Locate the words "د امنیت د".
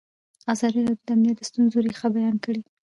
1.07-1.41